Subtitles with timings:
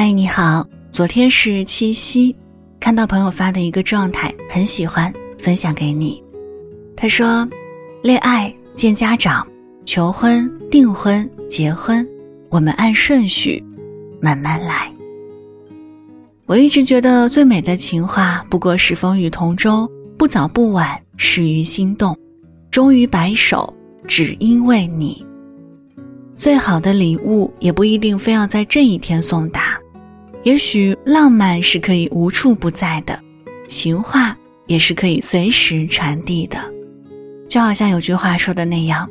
[0.00, 2.32] 嗨，你好，昨天是七夕，
[2.78, 6.22] 看到朋友发的一个状态，很喜欢，分享给你。
[6.96, 7.44] 他说
[8.00, 9.44] ：“恋爱、见家长、
[9.84, 12.06] 求婚、订婚、结婚，
[12.48, 13.60] 我们按顺序
[14.20, 14.88] 慢慢来。”
[16.46, 22.16] 我一直觉得最美的情话，不过是风雨同舟，不早不晚，始于心动，
[22.70, 23.74] 终于白首，
[24.06, 25.26] 只因为你。
[26.36, 29.76] 最好的礼物也不一定非要在这一天送达，
[30.42, 33.18] 也许浪漫是可以无处不在的，
[33.66, 36.58] 情话也是可以随时传递的。
[37.48, 39.08] 就好像有句话说的那样，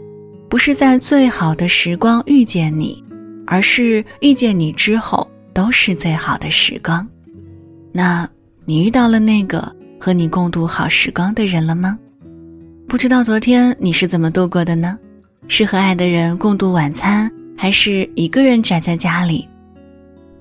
[0.50, 3.04] 不是在最好的时光遇见你，
[3.46, 7.08] 而是遇见你之后都是最好的时光。
[7.92, 8.30] 那
[8.66, 11.98] 你遇到了那个和你共度好时光的人了吗？
[12.88, 14.98] 不知道昨天你是怎么度过的呢？
[15.48, 19.48] 是和爱的人共度晚餐，还是一个人宅在家里？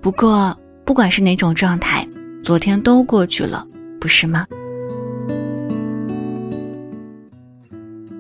[0.00, 2.06] 不过，不管是哪种状态，
[2.45, 3.66] 昨天都过去了，
[4.01, 4.46] 不是吗？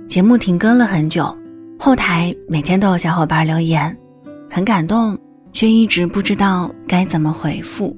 [0.08, 1.34] 节目停更了很久，
[1.78, 3.96] 后台每天都有小伙伴留言，
[4.50, 5.16] 很感动，
[5.52, 7.96] 却一直不知道该怎么回复。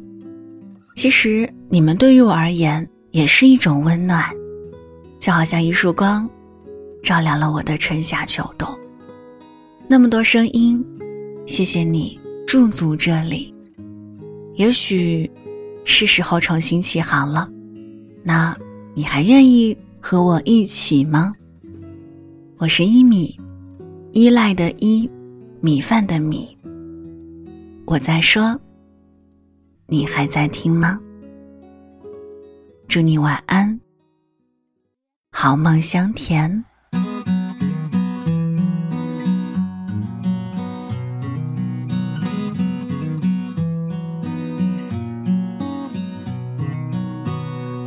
[0.94, 4.22] 其实，你们对于我而言也是一种温暖，
[5.18, 6.28] 就好像一束光。
[7.02, 8.68] 照亮了我的春夏秋冬。
[9.88, 10.84] 那么多声音，
[11.46, 13.54] 谢谢你驻足这里。
[14.58, 15.30] 也许
[15.84, 17.48] 是时候重新起航了，
[18.24, 18.56] 那
[18.92, 21.32] 你还愿意和我一起吗？
[22.56, 23.38] 我是一米，
[24.10, 25.08] 依赖的依，
[25.60, 26.58] 米饭的米。
[27.84, 28.58] 我在说，
[29.86, 30.98] 你还在听吗？
[32.88, 33.78] 祝你晚安，
[35.30, 36.64] 好梦香甜。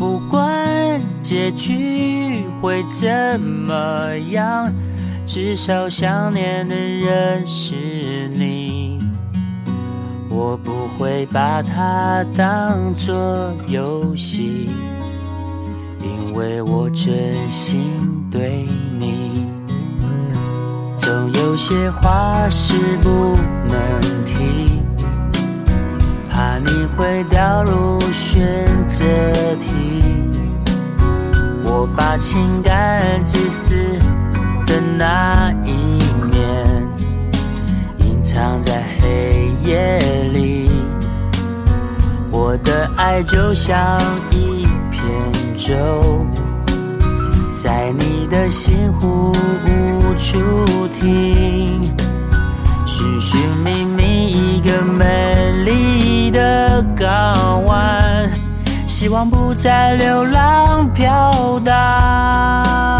[0.00, 4.72] 不管结局会怎么样，
[5.26, 7.74] 至少想念的人是
[8.28, 8.98] 你。
[10.30, 14.70] 我不会把它当作游戏，
[16.00, 18.00] 因为我真心
[18.32, 18.66] 对
[18.98, 19.46] 你。
[20.96, 22.72] 总有些话是
[23.02, 23.36] 不
[23.68, 24.80] 能提。
[26.30, 29.04] 怕你会掉入选择
[29.56, 30.02] 题，
[31.64, 33.74] 我把情感自私
[34.66, 35.98] 的那一
[36.30, 36.88] 面
[37.98, 39.98] 隐藏在黑夜
[40.32, 40.70] 里。
[42.32, 43.98] 我的爱就像
[44.30, 45.02] 一片
[45.56, 46.26] 舟，
[47.54, 49.32] 在你的心湖
[49.66, 50.38] 无处
[50.98, 51.94] 停，
[52.84, 53.39] 寻寻
[59.00, 62.99] 希望不再流浪飘荡。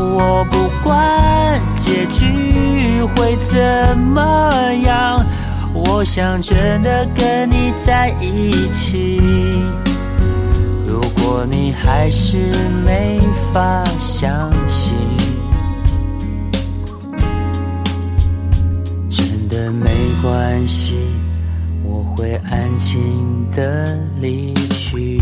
[0.00, 5.24] 我不管结局会怎么样，
[5.74, 9.20] 我想真的跟你在一起。
[10.86, 12.52] 如果你还是
[12.84, 13.20] 没
[13.52, 14.96] 法相信，
[19.10, 19.90] 真的没
[20.22, 20.94] 关系，
[21.82, 22.96] 我会安静
[23.50, 25.20] 的离去。